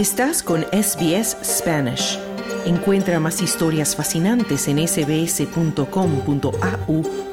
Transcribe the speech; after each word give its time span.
Estás 0.00 0.42
con 0.42 0.62
SBS 0.72 1.36
Spanish. 1.44 2.18
Encuentra 2.64 3.20
más 3.20 3.42
historias 3.42 3.94
fascinantes 3.94 4.66
en 4.66 4.78
sbs.com.au 4.88 5.82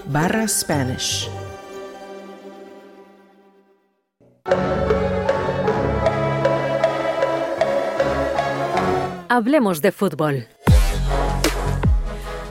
barra 0.08 0.46
Spanish. 0.50 1.30
Hablemos 9.30 9.82
de 9.82 9.94
fútbol. 9.94 10.57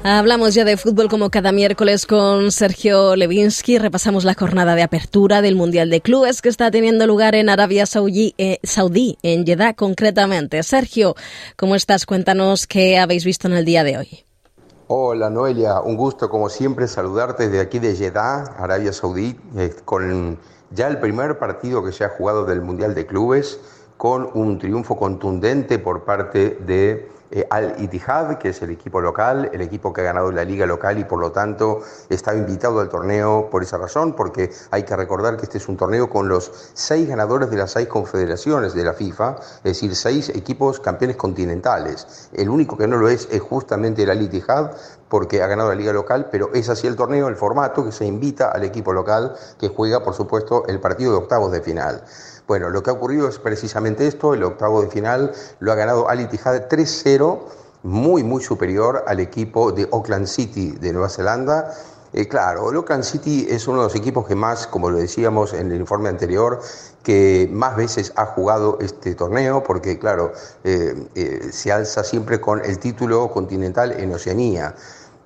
Hablamos 0.08 0.54
ya 0.54 0.64
de 0.64 0.76
fútbol 0.76 1.08
como 1.08 1.30
cada 1.30 1.50
miércoles 1.50 2.06
con 2.06 2.52
Sergio 2.52 3.16
Levinsky. 3.16 3.76
Repasamos 3.78 4.22
la 4.22 4.34
jornada 4.34 4.76
de 4.76 4.84
apertura 4.84 5.42
del 5.42 5.56
Mundial 5.56 5.90
de 5.90 6.00
Clubes 6.00 6.42
que 6.42 6.48
está 6.48 6.70
teniendo 6.70 7.08
lugar 7.08 7.34
en 7.34 7.48
Arabia 7.48 7.86
Saudí, 7.86 8.32
eh, 8.38 8.60
Saudí 8.62 9.18
en 9.24 9.44
Jeddah 9.44 9.74
concretamente. 9.74 10.62
Sergio, 10.62 11.16
¿cómo 11.56 11.74
estás? 11.74 12.06
Cuéntanos 12.06 12.68
qué 12.68 12.98
habéis 12.98 13.24
visto 13.24 13.48
en 13.48 13.54
el 13.54 13.64
día 13.64 13.82
de 13.82 13.98
hoy. 13.98 14.24
Hola 14.86 15.28
Noelia, 15.28 15.80
un 15.80 15.96
gusto 15.96 16.30
como 16.30 16.50
siempre 16.50 16.86
saludarte 16.86 17.48
desde 17.48 17.58
aquí 17.58 17.80
de 17.80 17.96
Jeddah, 17.96 18.54
Arabia 18.58 18.92
Saudí, 18.92 19.36
eh, 19.56 19.74
con 19.84 20.38
ya 20.70 20.86
el 20.86 21.00
primer 21.00 21.36
partido 21.40 21.82
que 21.82 21.90
se 21.90 22.04
ha 22.04 22.10
jugado 22.10 22.44
del 22.44 22.60
Mundial 22.60 22.94
de 22.94 23.06
Clubes, 23.06 23.58
con 23.96 24.30
un 24.34 24.60
triunfo 24.60 24.96
contundente 24.96 25.80
por 25.80 26.04
parte 26.04 26.58
de 26.64 27.15
eh, 27.30 27.46
Al 27.50 27.74
Ittihad, 27.82 28.38
que 28.38 28.50
es 28.50 28.62
el 28.62 28.70
equipo 28.70 29.00
local, 29.00 29.50
el 29.52 29.60
equipo 29.60 29.92
que 29.92 30.00
ha 30.02 30.04
ganado 30.04 30.30
la 30.32 30.44
liga 30.44 30.66
local 30.66 30.98
y 30.98 31.04
por 31.04 31.18
lo 31.18 31.32
tanto 31.32 31.80
está 32.08 32.34
invitado 32.34 32.80
al 32.80 32.88
torneo 32.88 33.48
por 33.50 33.62
esa 33.62 33.78
razón, 33.78 34.14
porque 34.14 34.50
hay 34.70 34.84
que 34.84 34.96
recordar 34.96 35.36
que 35.36 35.44
este 35.44 35.58
es 35.58 35.68
un 35.68 35.76
torneo 35.76 36.08
con 36.08 36.28
los 36.28 36.70
seis 36.74 37.08
ganadores 37.08 37.50
de 37.50 37.56
las 37.56 37.72
seis 37.72 37.88
confederaciones 37.88 38.74
de 38.74 38.84
la 38.84 38.92
FIFA, 38.92 39.36
es 39.58 39.62
decir, 39.62 39.94
seis 39.94 40.28
equipos 40.30 40.80
campeones 40.80 41.16
continentales. 41.16 42.30
El 42.32 42.48
único 42.48 42.76
que 42.76 42.86
no 42.86 42.96
lo 42.96 43.08
es 43.08 43.28
es 43.30 43.40
justamente 43.40 44.02
el 44.02 44.10
Al 44.10 44.22
Ittihad, 44.22 44.72
porque 45.08 45.42
ha 45.42 45.46
ganado 45.46 45.68
la 45.68 45.76
liga 45.76 45.92
local, 45.92 46.28
pero 46.30 46.50
es 46.52 46.68
así 46.68 46.86
el 46.86 46.96
torneo, 46.96 47.28
el 47.28 47.36
formato 47.36 47.84
que 47.84 47.92
se 47.92 48.04
invita 48.04 48.50
al 48.50 48.64
equipo 48.64 48.92
local 48.92 49.34
que 49.58 49.68
juega, 49.68 50.02
por 50.02 50.14
supuesto, 50.14 50.64
el 50.66 50.80
partido 50.80 51.12
de 51.12 51.18
octavos 51.18 51.52
de 51.52 51.60
final. 51.60 52.02
Bueno, 52.46 52.70
lo 52.70 52.80
que 52.82 52.90
ha 52.90 52.92
ocurrido 52.92 53.28
es 53.28 53.40
precisamente 53.40 54.06
esto, 54.06 54.32
el 54.32 54.44
octavo 54.44 54.80
de 54.80 54.88
final 54.88 55.32
lo 55.58 55.72
ha 55.72 55.74
ganado 55.74 56.08
Al 56.08 56.20
Ittihad 56.20 56.68
3-0, 56.68 57.40
muy, 57.82 58.22
muy 58.22 58.40
superior 58.42 59.04
al 59.08 59.18
equipo 59.18 59.72
de 59.72 59.88
Auckland 59.92 60.26
City 60.26 60.70
de 60.72 60.92
Nueva 60.92 61.08
Zelanda. 61.08 61.74
Eh, 62.12 62.28
claro, 62.28 62.70
el 62.70 62.76
Auckland 62.76 63.02
City 63.02 63.48
es 63.50 63.66
uno 63.66 63.78
de 63.78 63.84
los 63.84 63.96
equipos 63.96 64.26
que 64.28 64.36
más, 64.36 64.68
como 64.68 64.90
lo 64.90 64.98
decíamos 64.98 65.54
en 65.54 65.72
el 65.72 65.80
informe 65.80 66.08
anterior, 66.08 66.60
que 67.02 67.48
más 67.52 67.76
veces 67.76 68.12
ha 68.14 68.26
jugado 68.26 68.78
este 68.80 69.16
torneo, 69.16 69.64
porque 69.64 69.98
claro, 69.98 70.32
eh, 70.62 71.08
eh, 71.16 71.48
se 71.50 71.72
alza 71.72 72.04
siempre 72.04 72.40
con 72.40 72.64
el 72.64 72.78
título 72.78 73.28
continental 73.28 73.92
en 73.92 74.14
Oceanía 74.14 74.76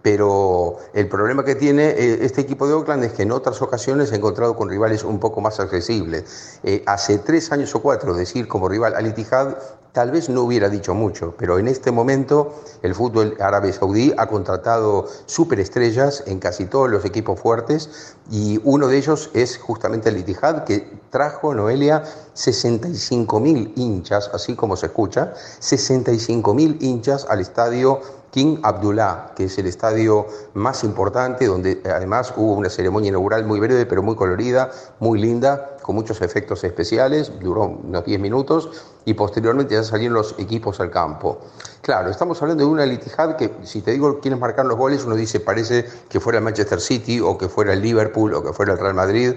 pero 0.02 0.78
el 0.94 1.08
problema 1.08 1.44
que 1.44 1.54
tiene 1.54 1.90
eh, 1.90 2.18
este 2.22 2.40
equipo 2.40 2.66
de 2.66 2.74
Oakland 2.74 3.04
es 3.04 3.12
que 3.12 3.22
en 3.22 3.32
otras 3.32 3.60
ocasiones 3.60 4.12
ha 4.12 4.16
encontrado 4.16 4.56
con 4.56 4.68
rivales 4.68 5.04
un 5.04 5.18
poco 5.18 5.40
más 5.40 5.60
accesibles. 5.60 6.58
Eh, 6.62 6.82
hace 6.86 7.18
tres 7.18 7.52
años 7.52 7.74
o 7.74 7.82
cuatro, 7.82 8.14
decir 8.14 8.48
como 8.48 8.68
rival 8.68 8.94
al 8.94 9.06
Ittihad 9.06 9.56
tal 9.92 10.10
vez 10.12 10.28
no 10.28 10.42
hubiera 10.42 10.68
dicho 10.68 10.94
mucho, 10.94 11.34
pero 11.36 11.58
en 11.58 11.68
este 11.68 11.90
momento 11.90 12.54
el 12.82 12.94
fútbol 12.94 13.36
árabe 13.40 13.72
saudí 13.72 14.14
ha 14.16 14.26
contratado 14.26 15.06
superestrellas 15.26 16.22
en 16.26 16.38
casi 16.38 16.66
todos 16.66 16.88
los 16.88 17.04
equipos 17.04 17.40
fuertes 17.40 18.16
y 18.30 18.60
uno 18.64 18.86
de 18.86 18.98
ellos 18.98 19.30
es 19.34 19.58
justamente 19.58 20.10
el 20.10 20.18
Ittihad 20.18 20.64
que 20.64 21.00
trajo 21.10 21.54
Noelia 21.54 22.04
65 22.34 23.40
mil 23.40 23.72
hinchas, 23.76 24.30
así 24.32 24.54
como 24.54 24.76
se 24.76 24.86
escucha, 24.86 25.34
65 25.58 26.54
mil 26.54 26.78
hinchas 26.80 27.26
al 27.28 27.40
estadio 27.40 28.00
King 28.30 28.58
Abdullah, 28.62 29.32
que 29.34 29.44
es 29.44 29.58
el 29.58 29.66
estadio 29.66 30.26
más 30.54 30.84
importante, 30.84 31.46
donde 31.46 31.82
además 31.84 32.32
hubo 32.36 32.52
una 32.54 32.70
ceremonia 32.70 33.08
inaugural 33.08 33.44
muy 33.44 33.60
breve, 33.60 33.86
pero 33.86 34.02
muy 34.02 34.14
colorida, 34.14 34.70
muy 35.00 35.20
linda, 35.20 35.76
con 35.82 35.96
muchos 35.96 36.20
efectos 36.22 36.62
especiales, 36.62 37.32
duró 37.40 37.64
unos 37.64 38.04
10 38.04 38.20
minutos 38.20 38.70
y 39.04 39.14
posteriormente 39.14 39.74
ya 39.74 39.82
salieron 39.82 40.14
los 40.14 40.36
equipos 40.38 40.78
al 40.80 40.90
campo. 40.90 41.38
Claro, 41.82 42.10
estamos 42.10 42.40
hablando 42.42 42.64
de 42.64 42.70
una 42.70 42.86
litijad 42.86 43.36
que, 43.36 43.52
si 43.64 43.80
te 43.80 43.90
digo 43.90 44.20
quiénes 44.20 44.38
marcar 44.38 44.66
los 44.66 44.78
goles, 44.78 45.04
uno 45.04 45.16
dice 45.16 45.40
parece 45.40 45.86
que 46.08 46.20
fuera 46.20 46.38
el 46.38 46.44
Manchester 46.44 46.80
City 46.80 47.20
o 47.20 47.36
que 47.36 47.48
fuera 47.48 47.72
el 47.72 47.80
Liverpool 47.80 48.34
o 48.34 48.42
que 48.44 48.52
fuera 48.52 48.74
el 48.74 48.78
Real 48.78 48.94
Madrid 48.94 49.34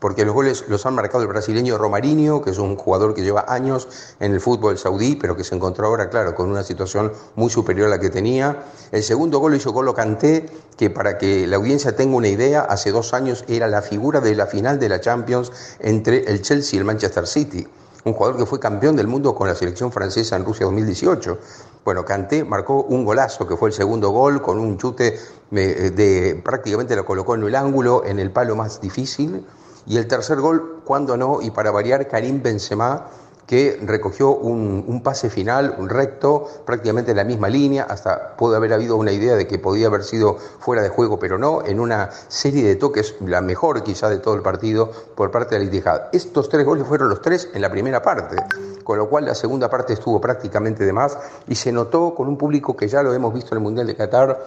porque 0.00 0.24
los 0.24 0.34
goles 0.34 0.64
los 0.66 0.84
han 0.86 0.94
marcado 0.94 1.22
el 1.22 1.28
brasileño 1.28 1.76
Romarinho, 1.76 2.42
que 2.42 2.50
es 2.50 2.58
un 2.58 2.74
jugador 2.74 3.14
que 3.14 3.22
lleva 3.22 3.44
años 3.46 3.86
en 4.18 4.32
el 4.32 4.40
fútbol 4.40 4.78
saudí, 4.78 5.14
pero 5.14 5.36
que 5.36 5.44
se 5.44 5.54
encontró 5.54 5.86
ahora, 5.86 6.08
claro, 6.08 6.34
con 6.34 6.50
una 6.50 6.64
situación 6.64 7.12
muy 7.36 7.50
superior 7.50 7.86
a 7.86 7.90
la 7.90 8.00
que 8.00 8.08
tenía. 8.08 8.64
El 8.92 9.02
segundo 9.02 9.38
gol 9.38 9.52
lo 9.52 9.58
hizo 9.58 9.72
Golo 9.72 9.94
Canté, 9.94 10.46
que 10.78 10.88
para 10.88 11.18
que 11.18 11.46
la 11.46 11.56
audiencia 11.56 11.94
tenga 11.94 12.16
una 12.16 12.28
idea, 12.28 12.62
hace 12.62 12.90
dos 12.90 13.12
años 13.12 13.44
era 13.46 13.68
la 13.68 13.82
figura 13.82 14.20
de 14.20 14.34
la 14.34 14.46
final 14.46 14.78
de 14.80 14.88
la 14.88 15.00
Champions 15.00 15.52
entre 15.80 16.24
el 16.24 16.40
Chelsea 16.40 16.76
y 16.76 16.80
el 16.80 16.86
Manchester 16.86 17.26
City. 17.26 17.68
Un 18.02 18.14
jugador 18.14 18.38
que 18.38 18.46
fue 18.46 18.58
campeón 18.58 18.96
del 18.96 19.06
mundo 19.06 19.34
con 19.34 19.46
la 19.46 19.54
selección 19.54 19.92
francesa 19.92 20.34
en 20.34 20.46
Rusia 20.46 20.64
2018. 20.64 21.38
Bueno, 21.84 22.06
Canté 22.06 22.44
marcó 22.44 22.84
un 22.84 23.04
golazo, 23.04 23.46
que 23.46 23.58
fue 23.58 23.68
el 23.68 23.74
segundo 23.74 24.08
gol, 24.08 24.40
con 24.40 24.58
un 24.58 24.78
chute 24.78 25.18
eh, 25.52 25.90
de 25.94 26.40
prácticamente 26.42 26.96
lo 26.96 27.04
colocó 27.04 27.34
en 27.34 27.42
el 27.42 27.54
ángulo, 27.54 28.02
en 28.06 28.18
el 28.18 28.30
palo 28.30 28.56
más 28.56 28.80
difícil 28.80 29.44
y 29.90 29.96
el 29.96 30.06
tercer 30.06 30.38
gol, 30.40 30.82
cuando 30.84 31.16
no, 31.16 31.42
y 31.42 31.50
para 31.50 31.72
variar, 31.72 32.06
Karim 32.06 32.40
Benzema, 32.40 33.08
que 33.44 33.80
recogió 33.82 34.30
un, 34.30 35.00
pase 35.02 35.28
final, 35.28 35.74
un 35.76 35.88
recto, 35.88 36.46
prácticamente 36.64 37.10
en 37.10 37.16
la 37.16 37.24
misma 37.24 37.48
línea, 37.48 37.88
hasta 37.90 38.36
puede 38.36 38.54
haber 38.54 38.72
habido 38.72 38.94
una 38.94 39.10
idea 39.10 39.34
de 39.34 39.48
que 39.48 39.58
podía 39.58 39.88
haber 39.88 40.04
sido 40.04 40.36
fuera 40.36 40.80
de 40.80 40.90
juego, 40.90 41.18
pero 41.18 41.38
no, 41.38 41.66
en 41.66 41.80
una 41.80 42.10
serie 42.28 42.62
de 42.62 42.76
toques, 42.76 43.16
la 43.18 43.40
mejor 43.40 43.82
quizá 43.82 44.08
de 44.08 44.18
todo 44.18 44.34
el 44.34 44.42
partido, 44.42 44.92
por 45.16 45.32
parte 45.32 45.58
de 45.58 45.82
Al 45.84 46.08
Estos 46.12 46.48
tres 46.48 46.64
goles 46.64 46.86
fueron 46.86 47.08
los 47.08 47.20
tres 47.20 47.48
en 47.52 47.60
la 47.60 47.68
primera 47.68 48.00
parte, 48.00 48.36
con 48.84 48.96
lo 48.96 49.08
cual 49.08 49.24
la 49.24 49.34
segunda 49.34 49.68
parte 49.68 49.94
estuvo 49.94 50.20
prácticamente 50.20 50.84
de 50.84 50.92
más 50.92 51.18
y 51.48 51.56
se 51.56 51.72
notó 51.72 52.14
con 52.14 52.28
un 52.28 52.38
público 52.38 52.76
que 52.76 52.86
ya 52.86 53.02
lo 53.02 53.12
hemos 53.12 53.34
visto 53.34 53.56
en 53.56 53.58
el 53.58 53.64
Mundial 53.64 53.88
de 53.88 53.96
Qatar, 53.96 54.44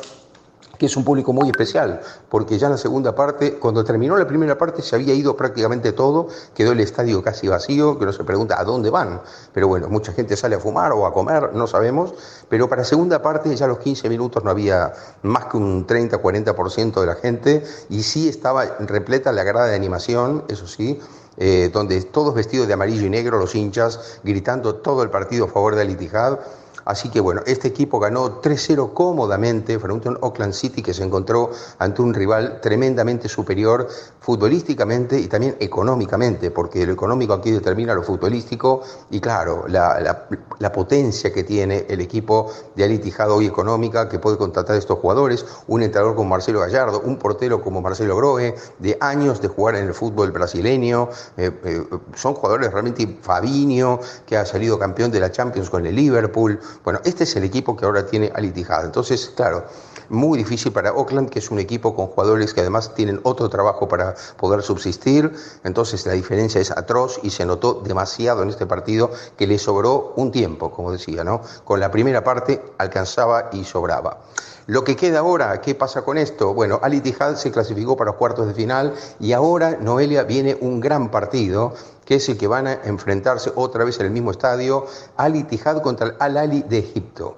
es 0.85 0.97
un 0.97 1.03
público 1.03 1.33
muy 1.33 1.49
especial, 1.49 2.01
porque 2.29 2.57
ya 2.57 2.67
en 2.67 2.73
la 2.73 2.77
segunda 2.77 3.16
parte, 3.16 3.55
cuando 3.55 3.83
terminó 3.83 4.17
la 4.17 4.27
primera 4.27 4.57
parte, 4.57 4.81
se 4.81 4.95
había 4.95 5.13
ido 5.13 5.35
prácticamente 5.35 5.91
todo, 5.91 6.27
quedó 6.53 6.71
el 6.71 6.79
estadio 6.79 7.21
casi 7.21 7.47
vacío, 7.47 7.97
que 7.97 8.03
uno 8.03 8.13
se 8.13 8.23
pregunta 8.23 8.59
a 8.59 8.63
dónde 8.63 8.89
van. 8.89 9.21
Pero 9.53 9.67
bueno, 9.67 9.89
mucha 9.89 10.13
gente 10.13 10.35
sale 10.35 10.55
a 10.55 10.59
fumar 10.59 10.91
o 10.94 11.05
a 11.05 11.13
comer, 11.13 11.53
no 11.53 11.67
sabemos. 11.67 12.13
Pero 12.49 12.69
para 12.69 12.83
segunda 12.83 13.21
parte, 13.21 13.55
ya 13.55 13.66
a 13.66 13.67
los 13.67 13.79
15 13.79 14.09
minutos 14.09 14.44
no 14.44 14.49
había 14.49 14.94
más 15.21 15.45
que 15.45 15.57
un 15.57 15.88
30-40% 15.88 17.00
de 17.00 17.05
la 17.05 17.15
gente, 17.15 17.63
y 17.89 18.03
sí 18.03 18.29
estaba 18.29 18.65
repleta 18.79 19.31
la 19.31 19.44
grada 19.44 19.67
de 19.67 19.75
animación, 19.75 20.44
eso 20.47 20.67
sí. 20.67 21.00
Eh, 21.38 21.71
donde 21.73 22.00
todos 22.03 22.35
vestidos 22.35 22.67
de 22.67 22.73
amarillo 22.73 23.07
y 23.07 23.09
negro, 23.09 23.39
los 23.39 23.55
hinchas, 23.55 24.19
gritando 24.23 24.75
todo 24.75 25.01
el 25.01 25.09
partido 25.09 25.45
a 25.45 25.47
favor 25.47 25.75
de 25.75 25.81
Al 25.81 25.89
Ittihad 25.89 26.39
Así 26.85 27.09
que 27.09 27.19
bueno, 27.19 27.41
este 27.45 27.67
equipo 27.67 27.99
ganó 27.99 28.41
3-0 28.41 28.94
cómodamente 28.94 29.79
frente 29.79 30.07
a 30.07 30.11
un 30.11 30.17
Oakland 30.21 30.53
City 30.53 30.81
que 30.81 30.94
se 30.94 31.03
encontró 31.03 31.51
ante 31.79 32.01
un 32.01 32.13
rival 32.13 32.59
tremendamente 32.61 33.29
superior 33.29 33.88
futbolísticamente 34.19 35.19
y 35.19 35.27
también 35.27 35.57
económicamente, 35.59 36.49
porque 36.49 36.85
lo 36.85 36.94
económico 36.94 37.33
aquí 37.33 37.51
determina 37.51 37.94
lo 37.94 38.03
futbolístico 38.03 38.81
y 39.11 39.19
claro, 39.19 39.66
la, 39.67 40.27
potencia 40.73 41.31
que 41.31 41.44
tiene 41.44 41.85
el 41.89 42.01
equipo 42.01 42.51
de 42.75 42.83
Alitijado 42.83 43.35
hoy 43.35 43.45
económica 43.45 44.09
que 44.09 44.19
puede 44.19 44.38
contratar 44.38 44.75
a 44.75 44.79
estos 44.79 44.97
jugadores, 44.97 45.45
un 45.67 45.83
entrenador 45.83 46.15
como 46.15 46.29
Marcelo 46.29 46.61
Gallardo, 46.61 47.01
un 47.01 47.17
portero 47.17 47.61
como 47.61 47.81
Marcelo 47.81 48.15
Grohe, 48.15 48.55
de 48.79 48.97
años 49.01 49.41
de 49.41 49.50
jugar 49.50 49.75
en 49.75 49.88
el 49.88 49.94
fútbol 49.94 50.31
brasileño, 50.31 51.09
eh, 51.38 51.51
eh, 51.63 51.85
son 52.15 52.33
jugadores 52.33 52.71
realmente 52.71 53.19
Fabinho, 53.21 54.00
que 54.25 54.38
ha 54.38 54.45
salido 54.45 54.80
campeón 54.80 55.12
de 55.12 55.19
la 55.19 55.31
Champions 55.31 55.69
con 55.69 55.85
el 55.85 55.95
Liverpool, 55.95 56.59
bueno, 56.83 56.99
este 57.03 57.23
es 57.23 57.35
el 57.35 57.43
equipo 57.43 57.75
que 57.75 57.85
ahora 57.85 58.05
tiene 58.05 58.31
Al 58.33 58.45
Ittihad. 58.45 58.85
Entonces, 58.85 59.31
claro, 59.35 59.65
muy 60.09 60.37
difícil 60.37 60.71
para 60.71 60.93
Oakland, 60.93 61.29
que 61.29 61.39
es 61.39 61.49
un 61.51 61.59
equipo 61.59 61.95
con 61.95 62.07
jugadores 62.07 62.53
que 62.53 62.61
además 62.61 62.93
tienen 62.93 63.19
otro 63.23 63.49
trabajo 63.49 63.87
para 63.87 64.15
poder 64.37 64.61
subsistir. 64.61 65.33
Entonces, 65.63 66.05
la 66.05 66.13
diferencia 66.13 66.61
es 66.61 66.71
atroz 66.71 67.19
y 67.23 67.29
se 67.29 67.45
notó 67.45 67.81
demasiado 67.85 68.43
en 68.43 68.49
este 68.49 68.65
partido 68.65 69.11
que 69.37 69.47
le 69.47 69.57
sobró 69.57 70.13
un 70.15 70.31
tiempo, 70.31 70.71
como 70.71 70.91
decía, 70.91 71.23
¿no? 71.23 71.41
Con 71.63 71.79
la 71.79 71.91
primera 71.91 72.23
parte 72.23 72.61
alcanzaba 72.77 73.49
y 73.51 73.63
sobraba. 73.63 74.21
Lo 74.65 74.85
que 74.85 74.95
queda 74.95 75.19
ahora, 75.19 75.59
¿qué 75.59 75.75
pasa 75.75 76.03
con 76.03 76.17
esto? 76.17 76.53
Bueno, 76.53 76.79
Al 76.81 76.93
Ittihad 76.93 77.35
se 77.35 77.51
clasificó 77.51 77.97
para 77.97 78.11
los 78.11 78.17
cuartos 78.17 78.47
de 78.47 78.53
final 78.53 78.93
y 79.19 79.33
ahora, 79.33 79.77
Noelia, 79.81 80.23
viene 80.23 80.57
un 80.61 80.79
gran 80.79 81.11
partido 81.11 81.73
que 82.05 82.15
es 82.15 82.29
el 82.29 82.38
que 82.38 82.47
van 82.47 82.67
a 82.67 82.73
enfrentarse 82.83 83.51
otra 83.55 83.83
vez 83.83 84.00
en 84.00 84.07
el 84.07 84.11
mismo 84.11 84.31
estadio, 84.31 84.85
Al 85.17 85.35
Ittihad 85.35 85.81
contra 85.81 86.07
el 86.07 86.15
Al 86.19 86.38
Ali 86.38 86.63
de 86.63 86.79
Egipto. 86.79 87.35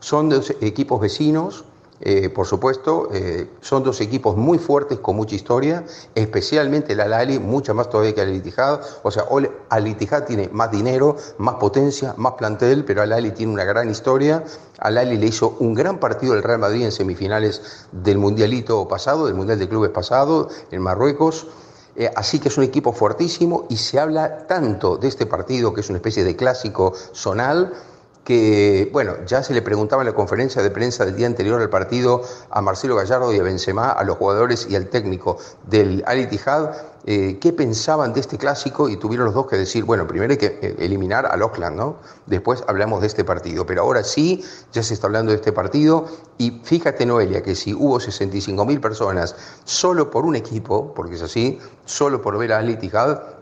Son 0.00 0.28
dos 0.28 0.52
equipos 0.60 1.00
vecinos, 1.00 1.64
Eh, 2.00 2.28
por 2.28 2.46
supuesto, 2.46 3.08
eh, 3.12 3.48
son 3.62 3.82
dos 3.82 4.02
equipos 4.02 4.36
muy 4.36 4.58
fuertes 4.58 4.98
con 4.98 5.16
mucha 5.16 5.34
historia, 5.34 5.84
especialmente 6.14 6.92
el 6.92 7.00
Al-Ali, 7.00 7.38
mucha 7.38 7.72
más 7.72 7.88
todavía 7.88 8.14
que 8.14 8.20
el. 8.20 8.42
O 9.02 9.10
sea, 9.10 9.24
Al-Ittihad 9.70 10.24
tiene 10.24 10.50
más 10.52 10.70
dinero, 10.70 11.16
más 11.38 11.54
potencia, 11.54 12.12
más 12.18 12.34
plantel, 12.34 12.84
pero 12.84 13.00
Al-Ali 13.00 13.30
tiene 13.30 13.52
una 13.52 13.64
gran 13.64 13.88
historia. 13.88 14.44
Al-Ali 14.78 15.16
le 15.16 15.26
hizo 15.26 15.56
un 15.58 15.72
gran 15.72 15.98
partido 15.98 16.34
al 16.34 16.42
Real 16.42 16.58
Madrid 16.58 16.84
en 16.84 16.92
semifinales 16.92 17.86
del 17.92 18.18
Mundialito 18.18 18.86
pasado, 18.88 19.24
del 19.24 19.34
Mundial 19.34 19.58
de 19.58 19.66
Clubes 19.66 19.90
pasado, 19.90 20.50
en 20.70 20.82
Marruecos. 20.82 21.46
Eh, 21.96 22.10
así 22.14 22.38
que 22.38 22.48
es 22.48 22.58
un 22.58 22.64
equipo 22.64 22.92
fuertísimo 22.92 23.66
y 23.70 23.76
se 23.76 23.98
habla 23.98 24.46
tanto 24.46 24.98
de 24.98 25.08
este 25.08 25.26
partido, 25.26 25.72
que 25.72 25.80
es 25.80 25.88
una 25.88 25.96
especie 25.96 26.24
de 26.24 26.36
clásico 26.36 26.92
zonal, 27.14 27.72
que, 28.22 28.90
bueno, 28.92 29.14
ya 29.24 29.42
se 29.44 29.54
le 29.54 29.62
preguntaba 29.62 30.02
en 30.02 30.08
la 30.08 30.14
conferencia 30.14 30.60
de 30.60 30.70
prensa 30.70 31.04
del 31.04 31.14
día 31.14 31.28
anterior 31.28 31.60
al 31.60 31.70
partido 31.70 32.22
a 32.50 32.60
Marcelo 32.60 32.96
Gallardo 32.96 33.32
y 33.32 33.38
a 33.38 33.42
Benzema, 33.42 33.92
a 33.92 34.02
los 34.02 34.16
jugadores 34.16 34.66
y 34.68 34.74
al 34.74 34.88
técnico 34.88 35.38
del 35.64 36.02
Al 36.06 36.18
Ittihad, 36.18 36.72
eh, 37.08 37.38
qué 37.40 37.52
pensaban 37.52 38.12
de 38.12 38.20
este 38.20 38.36
clásico 38.36 38.88
y 38.88 38.96
tuvieron 38.96 39.26
los 39.26 39.34
dos 39.34 39.46
que 39.46 39.56
decir, 39.56 39.84
bueno, 39.84 40.08
primero 40.08 40.32
hay 40.32 40.38
que 40.38 40.58
eh, 40.60 40.76
eliminar 40.80 41.24
al 41.24 41.40
Oakland, 41.40 41.76
¿no? 41.76 41.98
Después 42.26 42.64
hablamos 42.66 43.00
de 43.00 43.06
este 43.06 43.22
partido, 43.22 43.64
pero 43.64 43.82
ahora 43.82 44.02
sí, 44.02 44.44
ya 44.72 44.82
se 44.82 44.94
está 44.94 45.06
hablando 45.06 45.30
de 45.30 45.36
este 45.36 45.52
partido. 45.52 46.06
Y 46.36 46.60
fíjate, 46.64 47.06
Noelia, 47.06 47.44
que 47.44 47.54
si 47.54 47.72
hubo 47.72 48.00
65 48.00 48.64
mil 48.64 48.80
personas 48.80 49.36
solo 49.64 50.10
por 50.10 50.26
un 50.26 50.34
equipo, 50.34 50.92
porque 50.94 51.14
es 51.14 51.22
así, 51.22 51.60
solo 51.84 52.20
por 52.20 52.36
ver 52.38 52.52
a 52.52 52.58
Al 52.58 52.70
Ittihad, 52.70 53.35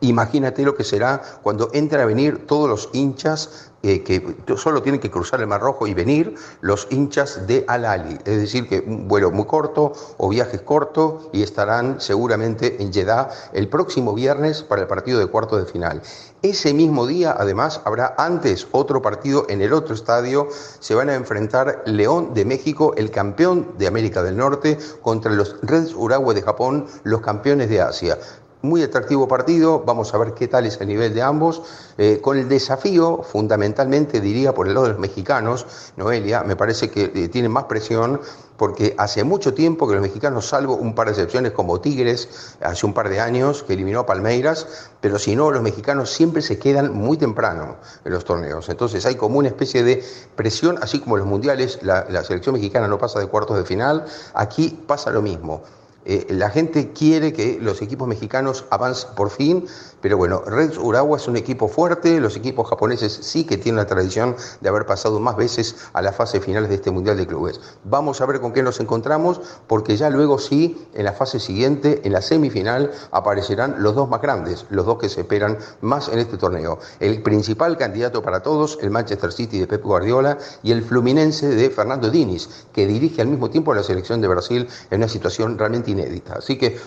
Imagínate 0.00 0.62
lo 0.62 0.74
que 0.74 0.84
será 0.84 1.20
cuando 1.42 1.70
entran 1.72 2.02
a 2.02 2.06
venir 2.06 2.46
todos 2.46 2.68
los 2.68 2.88
hinchas 2.92 3.70
eh, 3.82 4.02
que 4.02 4.36
solo 4.58 4.82
tienen 4.82 5.00
que 5.00 5.10
cruzar 5.10 5.40
el 5.40 5.46
Mar 5.46 5.62
Rojo 5.62 5.86
y 5.86 5.94
venir 5.94 6.34
los 6.60 6.86
hinchas 6.90 7.46
de 7.46 7.64
Al-Ali. 7.66 8.18
Es 8.26 8.38
decir, 8.38 8.68
que 8.68 8.80
un 8.80 9.08
vuelo 9.08 9.30
muy 9.30 9.46
corto 9.46 9.94
o 10.18 10.28
viajes 10.28 10.60
cortos 10.60 11.28
y 11.32 11.42
estarán 11.42 11.98
seguramente 11.98 12.82
en 12.82 12.92
Jeddah 12.92 13.30
el 13.54 13.68
próximo 13.68 14.12
viernes 14.12 14.62
para 14.62 14.82
el 14.82 14.88
partido 14.88 15.18
de 15.18 15.28
cuarto 15.28 15.56
de 15.56 15.64
final. 15.64 16.02
Ese 16.42 16.74
mismo 16.74 17.06
día, 17.06 17.34
además, 17.38 17.80
habrá 17.84 18.14
antes 18.18 18.68
otro 18.72 19.00
partido 19.00 19.46
en 19.48 19.62
el 19.62 19.72
otro 19.72 19.94
estadio. 19.94 20.48
Se 20.78 20.94
van 20.94 21.08
a 21.08 21.14
enfrentar 21.14 21.82
León 21.86 22.34
de 22.34 22.44
México, 22.44 22.92
el 22.96 23.10
campeón 23.10 23.74
de 23.78 23.86
América 23.86 24.22
del 24.22 24.36
Norte, 24.36 24.78
contra 25.00 25.32
los 25.32 25.56
Reds 25.62 25.94
Urawa 25.94 26.34
de 26.34 26.42
Japón, 26.42 26.86
los 27.04 27.22
campeones 27.22 27.70
de 27.70 27.80
Asia. 27.80 28.18
Muy 28.62 28.82
atractivo 28.82 29.26
partido, 29.26 29.84
vamos 29.86 30.12
a 30.12 30.18
ver 30.18 30.34
qué 30.34 30.46
tal 30.46 30.66
es 30.66 30.78
el 30.82 30.88
nivel 30.88 31.14
de 31.14 31.22
ambos, 31.22 31.62
eh, 31.96 32.20
con 32.20 32.36
el 32.36 32.46
desafío, 32.46 33.22
fundamentalmente 33.22 34.20
diría 34.20 34.52
por 34.52 34.68
el 34.68 34.74
lado 34.74 34.84
de 34.84 34.92
los 34.92 35.00
mexicanos, 35.00 35.64
Noelia, 35.96 36.42
me 36.42 36.56
parece 36.56 36.90
que 36.90 37.04
eh, 37.04 37.28
tienen 37.28 37.52
más 37.52 37.64
presión 37.64 38.20
porque 38.58 38.94
hace 38.98 39.24
mucho 39.24 39.54
tiempo 39.54 39.88
que 39.88 39.94
los 39.94 40.02
mexicanos, 40.02 40.46
salvo 40.46 40.74
un 40.74 40.94
par 40.94 41.06
de 41.06 41.12
excepciones 41.12 41.52
como 41.52 41.80
Tigres, 41.80 42.56
hace 42.60 42.84
un 42.84 42.92
par 42.92 43.08
de 43.08 43.18
años 43.18 43.62
que 43.62 43.72
eliminó 43.72 44.00
a 44.00 44.06
Palmeiras, 44.06 44.90
pero 45.00 45.18
si 45.18 45.34
no, 45.34 45.50
los 45.50 45.62
mexicanos 45.62 46.10
siempre 46.10 46.42
se 46.42 46.58
quedan 46.58 46.92
muy 46.92 47.16
temprano 47.16 47.76
en 48.04 48.12
los 48.12 48.26
torneos. 48.26 48.68
Entonces 48.68 49.06
hay 49.06 49.14
como 49.14 49.38
una 49.38 49.48
especie 49.48 49.82
de 49.82 50.04
presión, 50.36 50.78
así 50.82 51.00
como 51.00 51.16
los 51.16 51.26
mundiales 51.26 51.82
la 51.82 52.24
selección 52.24 52.56
mexicana 52.56 52.88
no 52.88 52.98
pasa 52.98 53.20
de 53.20 53.26
cuartos 53.26 53.56
de 53.56 53.64
final, 53.64 54.04
aquí 54.34 54.78
pasa 54.86 55.10
lo 55.10 55.22
mismo. 55.22 55.62
Eh, 56.04 56.26
la 56.30 56.50
gente 56.50 56.92
quiere 56.92 57.32
que 57.32 57.58
los 57.60 57.82
equipos 57.82 58.08
mexicanos 58.08 58.64
avancen 58.70 59.10
por 59.14 59.30
fin, 59.30 59.66
pero 60.00 60.16
bueno, 60.16 60.42
Reds 60.46 60.78
Urawa 60.78 61.18
es 61.18 61.28
un 61.28 61.36
equipo 61.36 61.68
fuerte, 61.68 62.20
los 62.20 62.36
equipos 62.36 62.68
japoneses 62.68 63.12
sí 63.20 63.44
que 63.44 63.58
tienen 63.58 63.76
la 63.76 63.86
tradición 63.86 64.34
de 64.60 64.68
haber 64.68 64.86
pasado 64.86 65.20
más 65.20 65.36
veces 65.36 65.76
a 65.92 66.00
la 66.00 66.12
fase 66.12 66.40
final 66.40 66.68
de 66.68 66.76
este 66.76 66.90
Mundial 66.90 67.18
de 67.18 67.26
Clubes. 67.26 67.60
Vamos 67.84 68.20
a 68.20 68.26
ver 68.26 68.40
con 68.40 68.52
qué 68.52 68.62
nos 68.62 68.80
encontramos, 68.80 69.40
porque 69.66 69.96
ya 69.96 70.08
luego 70.08 70.38
sí, 70.38 70.88
en 70.94 71.04
la 71.04 71.12
fase 71.12 71.38
siguiente, 71.38 72.00
en 72.04 72.12
la 72.12 72.22
semifinal, 72.22 72.92
aparecerán 73.10 73.76
los 73.82 73.94
dos 73.94 74.08
más 74.08 74.22
grandes, 74.22 74.64
los 74.70 74.86
dos 74.86 74.98
que 74.98 75.10
se 75.10 75.20
esperan 75.20 75.58
más 75.82 76.08
en 76.08 76.18
este 76.18 76.38
torneo. 76.38 76.78
El 76.98 77.22
principal 77.22 77.76
candidato 77.76 78.22
para 78.22 78.42
todos, 78.42 78.78
el 78.80 78.90
Manchester 78.90 79.32
City 79.32 79.58
de 79.58 79.66
Pep 79.66 79.82
Guardiola, 79.82 80.38
y 80.62 80.72
el 80.72 80.82
Fluminense 80.82 81.46
de 81.48 81.68
Fernando 81.68 82.10
Diniz, 82.10 82.48
que 82.72 82.86
dirige 82.86 83.20
al 83.20 83.28
mismo 83.28 83.50
tiempo 83.50 83.72
a 83.72 83.76
la 83.76 83.82
selección 83.82 84.22
de 84.22 84.28
Brasil 84.28 84.66
en 84.90 84.98
una 84.98 85.08
situación 85.08 85.58
realmente 85.58 85.89
inédita. 85.90 86.34
Así 86.34 86.56
que 86.56 86.78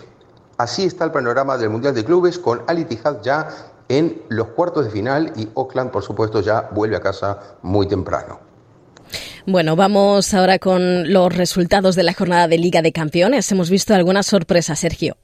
así 0.57 0.85
está 0.85 1.05
el 1.05 1.11
panorama 1.11 1.57
del 1.57 1.69
Mundial 1.69 1.93
de 1.93 2.03
Clubes 2.03 2.39
con 2.39 2.63
Al 2.67 2.79
Ittihad 2.79 3.21
ya 3.21 3.49
en 3.89 4.23
los 4.29 4.47
cuartos 4.49 4.85
de 4.85 4.91
final 4.91 5.33
y 5.35 5.47
Oakland, 5.53 5.91
por 5.91 6.03
supuesto, 6.03 6.41
ya 6.41 6.69
vuelve 6.71 6.95
a 6.95 7.01
casa 7.01 7.57
muy 7.61 7.87
temprano. 7.87 8.39
Bueno, 9.45 9.75
vamos 9.75 10.33
ahora 10.33 10.57
con 10.57 11.11
los 11.11 11.35
resultados 11.35 11.95
de 11.95 12.03
la 12.03 12.13
jornada 12.13 12.47
de 12.47 12.57
Liga 12.57 12.81
de 12.81 12.93
Campeones. 12.93 13.51
Hemos 13.51 13.69
visto 13.69 13.93
algunas 13.93 14.25
sorpresas, 14.25 14.79
Sergio. 14.79 15.17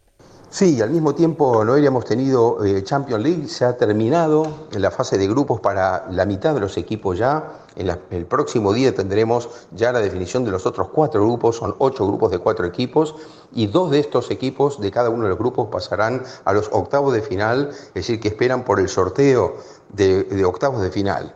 Sí, 0.51 0.81
al 0.81 0.89
mismo 0.89 1.13
tiempo, 1.13 1.63
Noelia, 1.63 1.89
hemos 1.89 2.05
tenido 2.05 2.65
eh, 2.65 2.83
Champions 2.83 3.23
League, 3.23 3.47
se 3.47 3.65
ha 3.65 3.77
terminado 3.77 4.67
en 4.71 4.81
la 4.81 4.89
fase 4.89 5.15
de 5.19 5.27
grupos 5.27 5.61
para 5.61 6.07
la 6.09 6.25
mitad 6.25 6.55
de 6.55 6.59
los 6.59 6.75
equipos 6.75 7.19
ya. 7.19 7.53
El 7.75 8.25
próximo 8.25 8.73
día 8.73 8.93
tendremos 8.93 9.47
ya 9.71 9.91
la 9.91 9.99
definición 9.99 10.43
de 10.43 10.49
los 10.49 10.65
otros 10.65 10.89
cuatro 10.89 11.21
grupos, 11.21 11.57
son 11.57 11.75
ocho 11.77 12.05
grupos 12.07 12.31
de 12.31 12.39
cuatro 12.39 12.65
equipos, 12.65 13.13
y 13.53 13.67
dos 13.67 13.91
de 13.91 13.99
estos 13.99 14.31
equipos 14.31 14.81
de 14.81 14.89
cada 14.89 15.11
uno 15.11 15.23
de 15.25 15.29
los 15.29 15.37
grupos 15.37 15.67
pasarán 15.67 16.23
a 16.43 16.51
los 16.51 16.67
octavos 16.73 17.13
de 17.13 17.21
final, 17.21 17.69
es 17.69 17.93
decir, 17.93 18.19
que 18.19 18.29
esperan 18.29 18.65
por 18.65 18.79
el 18.79 18.89
sorteo 18.89 19.57
de 19.93 20.43
octavos 20.45 20.81
de 20.81 20.89
final. 20.89 21.35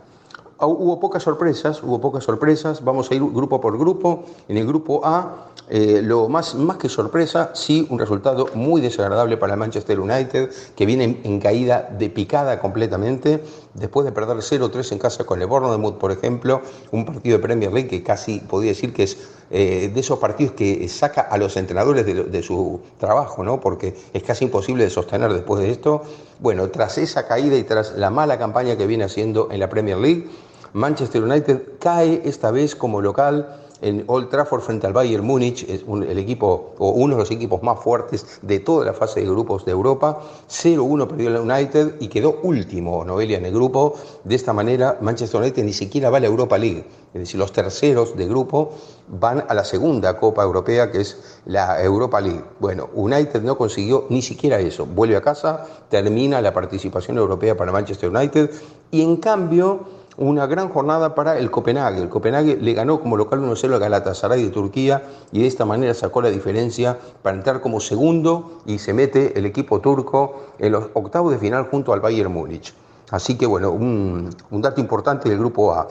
Ah, 0.58 0.66
hubo 0.66 1.00
pocas 1.00 1.22
sorpresas, 1.22 1.82
hubo 1.82 2.00
pocas 2.00 2.22
sorpresas, 2.22 2.84
vamos 2.84 3.10
a 3.10 3.14
ir 3.14 3.22
grupo 3.22 3.60
por 3.60 3.76
grupo. 3.76 4.24
En 4.48 4.56
el 4.56 4.66
grupo 4.66 5.00
A, 5.04 5.48
eh, 5.68 6.00
lo 6.00 6.28
más, 6.28 6.54
más 6.54 6.76
que 6.76 6.88
sorpresa, 6.88 7.50
sí 7.54 7.86
un 7.90 7.98
resultado 7.98 8.48
muy 8.54 8.80
desagradable 8.80 9.36
para 9.36 9.54
el 9.54 9.58
Manchester 9.58 9.98
United, 9.98 10.50
que 10.76 10.86
viene 10.86 11.20
en, 11.24 11.40
caída 11.40 11.88
de 11.98 12.08
picada 12.08 12.60
completamente, 12.60 13.42
después 13.74 14.04
de 14.04 14.12
perder 14.12 14.36
0-3 14.36 14.92
en 14.92 14.98
casa 14.98 15.24
con 15.24 15.40
el 15.40 15.46
Bournemouth, 15.46 15.98
por 15.98 16.12
ejemplo, 16.12 16.62
un 16.92 17.04
partido 17.04 17.36
de 17.36 17.42
Premier 17.42 17.72
League 17.72 17.88
que 17.88 18.02
casi 18.02 18.40
podría 18.40 18.70
decir 18.70 18.92
que 18.92 19.02
es 19.02 19.18
eh, 19.50 19.90
de 19.92 20.00
esos 20.00 20.18
partidos 20.18 20.54
que 20.54 20.88
saca 20.88 21.22
a 21.22 21.36
los 21.36 21.56
entrenadores 21.56 22.06
de, 22.06 22.42
su 22.42 22.80
trabajo, 22.98 23.44
¿no? 23.44 23.60
porque 23.60 23.94
es 24.12 24.22
casi 24.22 24.44
imposible 24.44 24.84
de 24.84 24.90
sostener 24.90 25.32
después 25.32 25.60
de 25.60 25.70
esto. 25.70 26.02
Bueno, 26.38 26.70
tras 26.70 26.98
esa 26.98 27.26
caída 27.26 27.56
y 27.56 27.64
tras 27.64 27.92
la 27.96 28.10
mala 28.10 28.38
campaña 28.38 28.76
que 28.76 28.86
viene 28.86 29.04
haciendo 29.04 29.48
en 29.50 29.60
la 29.60 29.68
Premier 29.68 29.98
League, 29.98 30.28
Manchester 30.72 31.22
United 31.22 31.78
cae 31.78 32.22
esta 32.24 32.50
vez 32.50 32.74
como 32.74 33.00
local 33.00 33.63
en 33.84 34.02
Old 34.06 34.30
Trafford 34.30 34.62
frente 34.62 34.86
al 34.86 34.94
Bayern 34.94 35.24
Múnich, 35.24 35.62
es 35.68 35.84
el 35.86 36.18
equipo 36.18 36.74
o 36.78 36.88
uno 36.92 37.16
de 37.16 37.20
los 37.20 37.30
equipos 37.30 37.62
más 37.62 37.78
fuertes 37.78 38.40
de 38.40 38.60
toda 38.60 38.86
la 38.86 38.94
fase 38.94 39.20
de 39.20 39.26
grupos 39.26 39.66
de 39.66 39.72
Europa. 39.72 40.22
0-1 40.48 41.06
perdió 41.06 41.28
el 41.28 41.36
United 41.36 41.96
y 42.00 42.08
quedó 42.08 42.40
último 42.42 43.04
Noelia 43.04 43.36
en 43.36 43.44
el 43.44 43.52
grupo. 43.52 43.94
De 44.24 44.34
esta 44.34 44.54
manera, 44.54 44.96
Manchester 45.02 45.38
United 45.38 45.62
ni 45.62 45.74
siquiera 45.74 46.08
va 46.08 46.16
a 46.16 46.20
la 46.20 46.28
Europa 46.28 46.56
League. 46.56 46.86
Es 47.12 47.20
decir, 47.20 47.38
los 47.38 47.52
terceros 47.52 48.16
de 48.16 48.26
grupo 48.26 48.72
van 49.06 49.44
a 49.46 49.52
la 49.52 49.64
segunda 49.64 50.18
Copa 50.18 50.42
Europea, 50.42 50.90
que 50.90 51.02
es 51.02 51.38
la 51.44 51.82
Europa 51.82 52.22
League. 52.22 52.42
Bueno, 52.60 52.88
United 52.94 53.42
no 53.42 53.58
consiguió 53.58 54.06
ni 54.08 54.22
siquiera 54.22 54.58
eso. 54.60 54.86
Vuelve 54.86 55.16
a 55.16 55.20
casa, 55.20 55.66
termina 55.90 56.40
la 56.40 56.54
participación 56.54 57.18
europea 57.18 57.54
para 57.54 57.70
Manchester 57.70 58.08
United 58.08 58.50
y 58.90 59.02
en 59.02 59.18
cambio 59.18 60.03
una 60.16 60.46
gran 60.46 60.68
jornada 60.68 61.14
para 61.14 61.38
el 61.38 61.50
Copenhague. 61.50 62.00
El 62.00 62.08
Copenhague 62.08 62.56
le 62.56 62.72
ganó 62.74 63.00
como 63.00 63.16
local 63.16 63.40
1-0 63.40 63.74
al 63.74 63.80
Galatasaray 63.80 64.42
de 64.42 64.50
Turquía 64.50 65.02
y 65.32 65.40
de 65.40 65.46
esta 65.46 65.64
manera 65.64 65.94
sacó 65.94 66.22
la 66.22 66.30
diferencia 66.30 66.98
para 67.22 67.36
entrar 67.36 67.60
como 67.60 67.80
segundo 67.80 68.60
y 68.66 68.78
se 68.78 68.92
mete 68.92 69.38
el 69.38 69.46
equipo 69.46 69.80
turco 69.80 70.42
en 70.58 70.72
los 70.72 70.86
octavos 70.94 71.32
de 71.32 71.38
final 71.38 71.68
junto 71.70 71.92
al 71.92 72.00
Bayern 72.00 72.32
Múnich. 72.32 72.74
Así 73.10 73.36
que 73.36 73.46
bueno, 73.46 73.70
un, 73.70 74.30
dato 74.50 74.80
importante 74.80 75.28
del 75.28 75.38
grupo 75.38 75.74
A. 75.74 75.88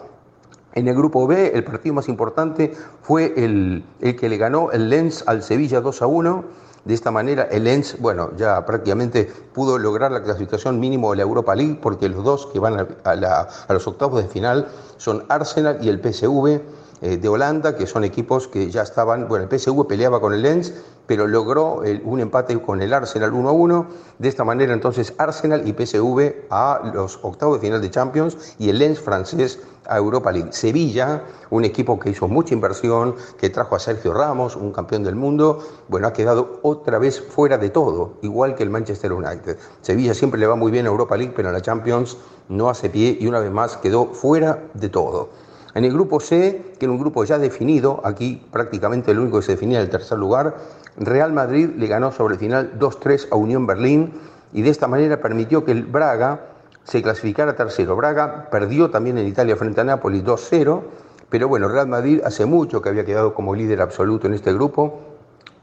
En 0.73 0.87
el 0.87 0.95
grupo 0.95 1.27
B, 1.27 1.51
el 1.53 1.63
partido 1.63 1.93
más 1.93 2.09
importante 2.09 2.73
fue 3.03 3.33
el, 3.37 3.83
el 4.01 4.15
que 4.15 4.27
le 4.27 4.37
ganó 4.37 4.71
el 4.71 4.89
Lens 4.89 5.23
al 5.27 5.43
Sevilla 5.43 5.81
2 5.81 6.01
a 6.01 6.07
1 6.07 6.43
de 6.85 6.93
esta 6.93 7.11
manera, 7.11 7.43
el 7.43 7.63
Lens, 7.63 7.97
bueno, 7.99 8.31
ya 8.35 8.65
prácticamente 8.65 9.31
pudo 9.53 9.77
lograr 9.77 10.11
la 10.11 10.21
clasificación 10.21 10.79
mínimo 10.79 11.11
de 11.11 11.17
la 11.17 11.23
Europa 11.23 11.55
League, 11.55 11.79
porque 11.81 12.09
los 12.09 12.23
dos 12.23 12.47
que 12.47 12.59
van 12.59 12.87
a, 13.05 13.47
los 13.69 13.87
octavos 13.87 14.21
de 14.21 14.27
final 14.27 14.67
son 14.97 15.23
Arsenal 15.29 15.77
y 15.81 15.89
el 15.89 16.01
PSV 16.01 16.61
eh, 17.03 17.17
de 17.17 17.27
Holanda, 17.27 17.75
que 17.75 17.85
son 17.85 18.05
equipos 18.05 18.47
que 18.47 18.71
ya 18.71 18.81
estaban, 18.81 19.27
bueno, 19.27 19.45
el 19.49 19.59
PSV 19.59 19.85
peleaba 19.85 20.21
con 20.21 20.33
el 20.33 20.41
Lens, 20.41 20.73
pero 21.05 21.27
logró 21.27 21.81
un 22.05 22.21
empate 22.21 22.57
con 22.61 22.81
el 22.81 22.93
Arsenal 22.93 23.33
1 23.33 23.49
a 23.49 23.51
1. 23.51 23.87
De 24.19 24.29
esta 24.29 24.45
manera, 24.45 24.71
entonces, 24.71 25.13
Arsenal 25.17 25.67
y 25.67 25.73
PSV 25.73 26.45
a 26.49 26.91
los 26.93 27.19
octavos 27.21 27.59
de 27.59 27.67
final 27.67 27.81
de 27.81 27.91
Champions 27.91 28.55
y 28.57 28.69
el 28.69 28.79
Lens 28.79 29.01
francés 29.01 29.59
a 29.85 29.97
Europa 29.97 30.31
League. 30.31 30.53
Sevilla, 30.53 31.23
un 31.49 31.65
equipo 31.65 31.99
que 31.99 32.09
hizo 32.09 32.29
mucha 32.29 32.53
inversión, 32.53 33.15
que 33.37 33.49
trajo 33.49 33.75
a 33.75 33.79
Sergio 33.79 34.13
Ramos, 34.13 34.55
un 34.55 34.71
campeón 34.71 35.03
del 35.03 35.17
mundo, 35.17 35.59
bueno, 35.89 36.07
ha 36.07 36.13
quedado 36.13 36.59
otra 36.61 36.99
vez 36.99 37.19
fuera 37.19 37.57
de 37.57 37.69
todo, 37.69 38.13
igual 38.21 38.55
que 38.55 38.63
el 38.63 38.69
Manchester 38.69 39.11
United. 39.11 39.57
Sevilla 39.81 40.13
siempre 40.13 40.39
le 40.39 40.47
va 40.47 40.55
muy 40.55 40.71
bien 40.71 40.85
a 40.85 40.89
Europa 40.89 41.17
League, 41.17 41.33
pero 41.35 41.49
en 41.49 41.55
la 41.55 41.61
Champions 41.61 42.15
no 42.47 42.69
hace 42.69 42.89
pie 42.89 43.17
y 43.19 43.27
una 43.27 43.39
vez 43.39 43.51
más 43.51 43.75
quedó 43.75 44.05
fuera 44.05 44.69
de 44.73 44.87
todo. 44.87 45.42
En 45.75 45.85
el 45.85 45.93
grupo 45.93 46.19
C, 46.19 46.73
que 46.77 46.85
era 46.85 46.91
un 46.91 46.99
grupo 46.99 47.23
ya 47.23 47.39
definido, 47.39 48.01
aquí 48.03 48.45
prácticamente 48.51 49.11
el 49.11 49.19
único 49.19 49.39
que 49.39 49.45
se 49.45 49.51
definía 49.53 49.79
en 49.79 49.85
el 49.85 49.89
tercer 49.89 50.19
lugar, 50.19 50.55
Real 50.97 51.33
Madrid 51.33 51.71
le 51.75 51.87
ganó 51.87 52.11
sobre 52.11 52.35
el 52.35 52.39
final 52.39 52.79
2-3 52.79 53.29
a 53.31 53.35
Unión 53.35 53.65
Berlín 53.65 54.13
y 54.53 54.61
de 54.61 54.69
esta 54.69 54.87
manera 54.87 55.19
permitió 55.19 55.65
que 55.65 55.71
el 55.71 55.85
Braga 55.85 56.41
se 56.83 57.01
clasificara 57.01 57.55
tercero. 57.55 57.95
Braga 57.95 58.49
perdió 58.51 58.91
también 58.91 59.17
en 59.17 59.27
Italia 59.27 59.55
frente 59.55 59.81
a 59.81 59.83
Napoli 59.83 60.21
2-0, 60.21 60.81
pero 61.29 61.47
bueno, 61.47 61.67
Real 61.67 61.87
Madrid 61.87 62.21
hace 62.23 62.45
mucho 62.45 62.81
que 62.81 62.89
había 62.89 63.05
quedado 63.05 63.33
como 63.33 63.55
líder 63.55 63.81
absoluto 63.81 64.27
en 64.27 64.35
este 64.35 64.53
grupo, 64.53 64.99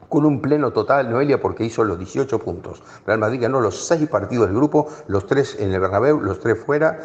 con 0.09 0.25
un 0.25 0.41
pleno 0.41 0.71
total, 0.71 1.09
Noelia, 1.09 1.39
porque 1.39 1.63
hizo 1.63 1.85
los 1.85 1.97
18 1.97 2.37
puntos. 2.39 2.83
Real 3.05 3.19
Madrid 3.19 3.43
ganó 3.43 3.61
los 3.61 3.85
6 3.85 4.09
partidos 4.09 4.47
del 4.47 4.57
grupo, 4.57 4.89
los 5.07 5.25
3 5.25 5.59
en 5.61 5.71
el 5.71 5.79
Bernabéu, 5.79 6.19
los 6.19 6.41
3 6.41 6.59
fuera, 6.59 6.99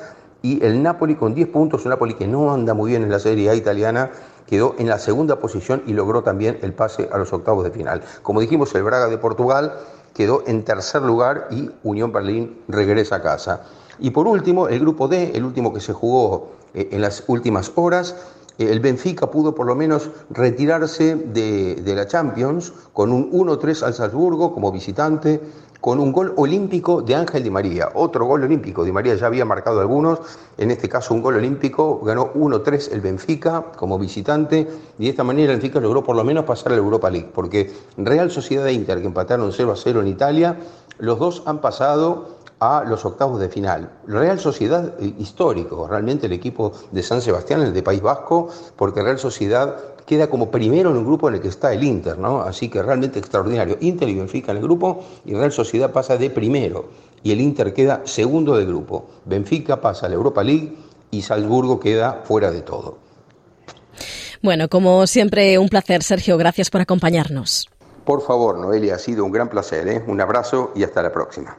y 0.47 0.65
el 0.65 0.81
Napoli 0.81 1.17
con 1.17 1.35
10 1.35 1.49
puntos, 1.49 1.85
un 1.85 1.91
Napoli 1.91 2.15
que 2.15 2.29
no 2.29 2.53
anda 2.53 2.73
muy 2.73 2.91
bien 2.91 3.03
en 3.03 3.11
la 3.11 3.19
Serie 3.19 3.51
A 3.51 3.57
italiana, 3.57 4.13
quedó 4.47 4.77
en 4.79 4.87
la 4.87 5.01
segunda 5.01 5.41
posición 5.41 5.83
y 5.89 5.93
logró 5.93 6.23
también 6.23 6.61
el 6.63 6.73
pase 6.73 7.09
a 7.13 7.19
los 7.19 7.33
octavos 7.33 7.65
de 7.65 7.73
final. 7.73 8.01
Como 8.23 8.41
dijimos, 8.41 8.73
el 8.77 8.85
Braga 8.85 9.09
de 9.09 9.19
Portugal 9.19 9.73
quedó 10.15 10.45
en 10.47 10.63
tercer 10.63 11.03
lugar 11.03 11.49
y 11.51 11.73
Unión 11.83 12.13
Berlín 12.13 12.61
regresa 12.69 13.17
a 13.17 13.23
casa. 13.23 13.63
Y 13.99 14.11
por 14.11 14.29
último, 14.29 14.69
el 14.69 14.79
grupo 14.79 15.09
D, 15.09 15.33
el 15.35 15.45
último 15.45 15.75
que 15.75 15.81
se 15.81 15.93
jugó 15.93 16.53
eh, 16.75 16.91
en 16.93 17.01
las 17.01 17.25
últimas 17.27 17.73
horas, 17.75 18.15
el 18.59 18.81
Benfica 18.81 19.31
pudo 19.31 19.55
por 19.55 19.67
lo 19.67 19.75
menos 19.75 20.11
retirarse 20.31 21.15
de, 21.17 21.77
de 21.77 21.95
la 21.95 22.07
Champions 22.07 22.73
con 22.93 23.13
un 23.13 23.31
1-3 23.31 23.83
al 23.83 23.95
Salzburgo 23.95 24.55
como 24.55 24.73
visitante, 24.73 25.41
con 25.81 26.01
un 26.01 26.11
gol 26.11 26.33
olímpico 26.37 27.03
de 27.03 27.15
Ángel 27.15 27.43
Di 27.43 27.51
María. 27.51 27.91
Otro 27.95 28.25
gol 28.25 28.43
olímpico, 28.43 28.85
Di 28.85 28.93
María 28.93 29.15
ya 29.15 29.27
había 29.27 29.45
marcado 29.45 29.81
algunos, 29.81 30.21
en 30.59 30.71
este 30.71 30.89
caso 30.89 31.15
un 31.15 31.23
gol 31.23 31.37
olímpico, 31.37 32.01
ganó 32.01 32.33
1-3 32.33 32.93
el 32.93 33.01
Benfica 33.01 33.73
como 33.77 33.99
visitante 33.99 34.67
y 34.99 35.05
de 35.05 35.11
esta 35.11 35.25
manera 35.25 35.53
el 35.53 35.59
Benfica 35.59 35.81
logró 35.81 36.03
por 36.03 36.17
lo 36.17 36.25
menos 36.25 36.45
pasar 36.45 36.73
a 36.73 36.77
la 36.77 36.83
Europa 36.83 37.11
League, 37.11 37.31
porque 37.33 37.73
Real 37.97 38.31
Sociedad 38.31 38.67
e 38.67 38.73
Inter, 38.73 39.01
que 39.01 39.07
empataron 39.07 39.53
0-0 39.53 40.01
en 40.01 40.09
Italia, 40.09 40.57
los 40.99 41.19
dos 41.19 41.43
han 41.47 41.61
pasado 41.61 42.36
a 42.61 42.85
los 42.85 43.05
octavos 43.05 43.41
de 43.41 43.49
final. 43.49 43.91
Real 44.07 44.39
Sociedad 44.39 44.95
eh, 44.99 45.15
histórico, 45.19 45.87
realmente 45.87 46.27
el 46.27 46.33
equipo 46.33 46.73
de 46.91 47.03
San 47.03 47.21
Sebastián, 47.21 47.63
el 47.63 47.75
de 47.75 47.83
País 47.83 48.01
Vasco, 48.01 48.49
porque 48.77 49.03
Real 49.03 49.19
Sociedad 49.19 49.77
queda 50.07 50.31
como 50.31 50.51
primero 50.51 50.91
en 50.91 50.97
un 50.97 51.05
grupo 51.05 51.29
en 51.29 51.35
el 51.35 51.41
que 51.41 51.49
está 51.49 51.73
el 51.73 51.83
Inter, 51.83 52.19
¿no? 52.19 52.41
Así 52.41 52.69
que 52.69 52.83
realmente 52.83 53.19
extraordinario. 53.19 53.77
Inter 53.81 54.09
y 54.09 54.15
Benfica 54.15 54.53
en 54.53 54.59
el 54.59 54.63
grupo 54.63 55.05
y 55.25 55.35
Real 55.35 55.53
Sociedad 55.53 55.91
pasa 55.91 56.17
de 56.17 56.31
primero 56.31 56.87
y 57.23 57.33
el 57.33 57.41
Inter 57.41 57.75
queda 57.75 58.03
segundo 58.05 58.57
del 58.57 58.67
grupo. 58.67 59.07
Benfica 59.25 59.81
pasa 59.81 60.07
a 60.07 60.09
la 60.09 60.15
Europa 60.15 60.45
League 60.45 60.77
y 61.11 61.23
Salzburgo 61.23 61.81
queda 61.81 62.23
fuera 62.25 62.51
de 62.51 62.63
todo. 62.63 62.99
Bueno, 64.43 64.69
como 64.69 65.07
siempre, 65.07 65.59
un 65.59 65.69
placer, 65.69 66.03
Sergio. 66.03 66.37
Gracias 66.37 66.71
por 66.71 66.81
acompañarnos. 66.81 67.69
Por 68.05 68.23
favor, 68.23 68.59
Noelia, 68.59 68.95
ha 68.95 68.99
sido 68.99 69.25
un 69.25 69.33
gran 69.33 69.49
placer. 69.49 69.89
¿eh? 69.89 70.05
Un 70.07 70.21
abrazo 70.21 70.73
y 70.77 70.85
hasta 70.85 71.03
la 71.03 71.11
próxima. 71.11 71.59